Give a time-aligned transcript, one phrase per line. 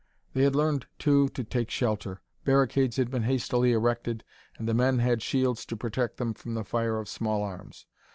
[0.33, 4.23] They had learned, too, to take shelter; barricades had been hastily erected,
[4.57, 7.85] and the men had shields to protect them from the fire of small arms.